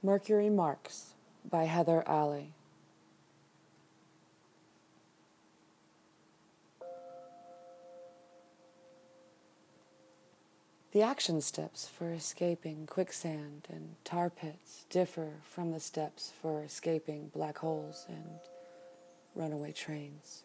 Mercury 0.00 0.48
Marks 0.48 1.14
by 1.44 1.64
Heather 1.64 2.04
Alley. 2.06 2.52
The 10.92 11.02
action 11.02 11.40
steps 11.40 11.88
for 11.88 12.12
escaping 12.12 12.86
quicksand 12.86 13.66
and 13.68 13.96
tar 14.04 14.30
pits 14.30 14.86
differ 14.88 15.32
from 15.42 15.72
the 15.72 15.80
steps 15.80 16.32
for 16.40 16.62
escaping 16.62 17.32
black 17.34 17.58
holes 17.58 18.06
and 18.08 18.38
runaway 19.34 19.72
trains. 19.72 20.44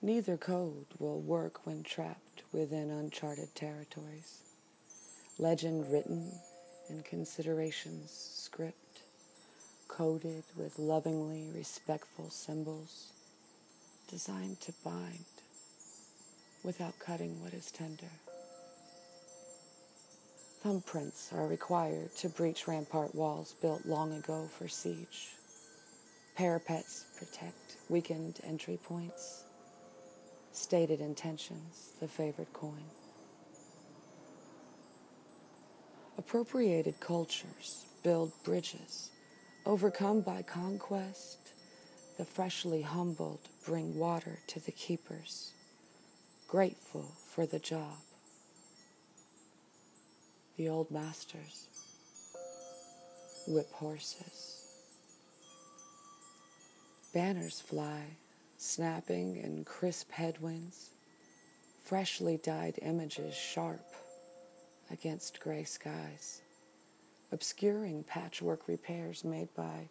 Neither 0.00 0.36
code 0.36 0.86
will 1.00 1.20
work 1.20 1.66
when 1.66 1.82
trapped 1.82 2.44
within 2.52 2.90
uncharted 2.90 3.56
territories. 3.56 4.44
Legend 5.36 5.92
written 5.92 6.30
in 6.90 7.02
considerations 7.02 8.10
script, 8.10 9.00
coded 9.88 10.42
with 10.56 10.78
lovingly 10.78 11.46
respectful 11.54 12.28
symbols, 12.30 13.12
designed 14.10 14.60
to 14.60 14.72
bind 14.84 15.24
without 16.62 16.98
cutting 16.98 17.42
what 17.42 17.54
is 17.54 17.70
tender. 17.70 18.10
Thumbprints 20.64 21.32
are 21.32 21.46
required 21.46 22.14
to 22.16 22.28
breach 22.28 22.68
rampart 22.68 23.14
walls 23.14 23.54
built 23.62 23.86
long 23.86 24.12
ago 24.12 24.48
for 24.58 24.68
siege. 24.68 25.28
Parapets 26.36 27.04
protect 27.18 27.76
weakened 27.88 28.40
entry 28.46 28.78
points. 28.84 29.44
Stated 30.52 31.00
intentions, 31.00 31.92
the 32.00 32.08
favored 32.08 32.52
coin. 32.52 32.84
Appropriated 36.20 37.00
cultures 37.00 37.86
build 38.02 38.30
bridges. 38.44 39.08
Overcome 39.64 40.20
by 40.20 40.42
conquest, 40.42 41.38
the 42.18 42.26
freshly 42.26 42.82
humbled 42.82 43.40
bring 43.64 43.98
water 43.98 44.38
to 44.48 44.60
the 44.60 44.70
keepers, 44.70 45.52
grateful 46.46 47.12
for 47.30 47.46
the 47.46 47.58
job. 47.58 47.96
The 50.58 50.68
old 50.68 50.90
masters 50.90 51.68
whip 53.48 53.72
horses. 53.72 54.66
Banners 57.14 57.62
fly, 57.62 58.02
snapping 58.58 59.38
in 59.38 59.64
crisp 59.64 60.12
headwinds, 60.12 60.90
freshly 61.82 62.36
dyed 62.36 62.78
images 62.82 63.34
sharp 63.34 63.86
against 64.90 65.40
gray 65.40 65.64
skies, 65.64 66.42
obscuring 67.30 68.02
patchwork 68.02 68.66
repairs 68.66 69.24
made 69.24 69.54
by 69.54 69.88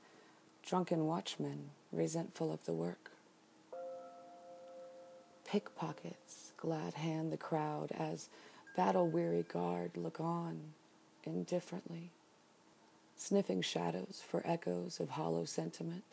drunken 0.66 1.06
watchmen 1.06 1.70
resentful 1.92 2.52
of 2.52 2.66
the 2.66 2.74
work. 2.74 3.12
Pickpockets 5.48 6.52
glad 6.58 6.94
hand 6.94 7.32
the 7.32 7.38
crowd 7.38 7.92
as 7.92 8.30
battle 8.76 9.08
weary 9.08 9.44
guard 9.44 9.92
look 9.96 10.20
on 10.20 10.60
indifferently, 11.24 12.12
sniffing 13.16 13.62
shadows 13.62 14.22
for 14.26 14.42
echoes 14.46 15.00
of 15.00 15.10
hollow 15.12 15.46
sentiment, 15.46 16.04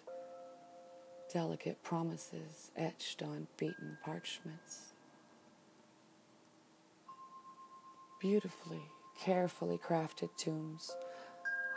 delicate 1.33 1.83
promises 1.83 2.71
etched 2.77 3.23
on 3.23 3.47
beaten 3.57 3.99
parchments. 4.05 4.93
Beautifully, 8.19 8.83
carefully 9.19 9.79
crafted 9.79 10.31
tombs 10.39 10.97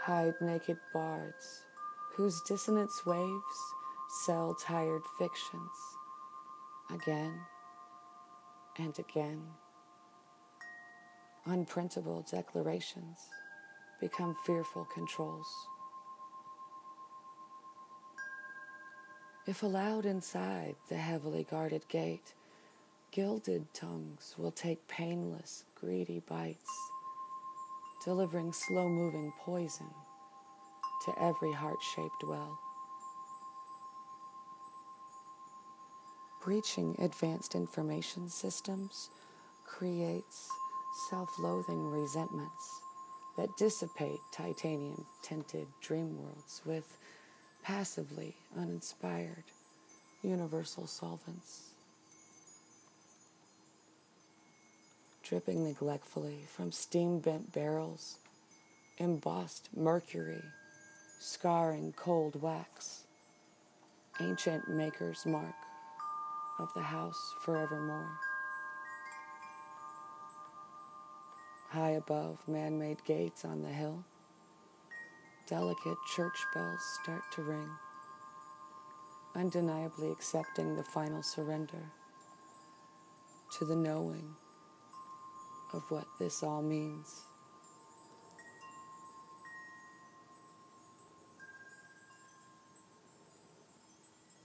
hide 0.01 0.35
naked 0.41 0.77
bards 0.93 1.65
whose 2.15 2.41
dissonance 2.47 3.05
waves 3.05 3.73
sell 4.25 4.55
tired 4.55 5.01
fictions 5.17 5.71
again 6.91 7.33
and 8.77 8.97
again. 8.97 9.41
Unprintable 11.45 12.29
declarations 12.29 13.17
become 13.99 14.35
fearful 14.45 14.85
controls. 14.85 15.47
If 19.45 19.63
allowed 19.63 20.05
inside 20.05 20.75
the 20.87 20.97
heavily 20.97 21.45
guarded 21.49 21.87
gate, 21.89 22.33
gilded 23.11 23.73
tongues 23.73 24.35
will 24.37 24.51
take 24.51 24.87
painless, 24.87 25.65
greedy 25.79 26.21
bites, 26.27 26.69
delivering 28.03 28.53
slow 28.53 28.89
moving 28.89 29.31
poison 29.39 29.87
to 31.05 31.13
every 31.21 31.53
heart 31.53 31.81
shaped 31.95 32.23
well. 32.23 32.59
Breaching 36.43 36.95
advanced 36.99 37.55
information 37.55 38.29
systems 38.29 39.09
creates 39.65 40.49
self 41.09 41.29
loathing 41.39 41.85
resentments 41.89 42.81
that 43.37 43.55
dissipate 43.57 44.19
titanium 44.33 45.05
tinted 45.21 45.67
dream 45.81 46.21
worlds 46.21 46.61
with 46.65 46.97
passively 47.63 48.35
uninspired 48.57 49.43
universal 50.23 50.87
solvents. 50.87 51.73
Dripping 55.29 55.63
neglectfully 55.63 56.39
from 56.47 56.71
steam 56.71 57.19
bent 57.19 57.53
barrels, 57.53 58.17
embossed 58.97 59.69
mercury, 59.77 60.41
scarring 61.19 61.93
cold 61.95 62.41
wax, 62.41 63.03
ancient 64.19 64.67
maker's 64.67 65.27
mark 65.27 65.53
of 66.57 66.73
the 66.73 66.81
house 66.81 67.35
forevermore. 67.45 68.09
High 71.67 71.91
above 71.91 72.39
man 72.47 72.79
made 72.79 73.05
gates 73.05 73.45
on 73.45 73.61
the 73.61 73.69
hill, 73.69 74.03
delicate 75.47 75.97
church 76.15 76.43
bells 76.55 76.81
start 77.03 77.21
to 77.33 77.43
ring, 77.43 77.69
undeniably 79.35 80.09
accepting 80.09 80.75
the 80.75 80.83
final 80.83 81.21
surrender 81.21 81.91
to 83.59 83.65
the 83.65 83.75
knowing 83.75 84.35
of 85.73 85.89
what 85.89 86.05
this 86.19 86.43
all 86.43 86.61
means. 86.61 87.28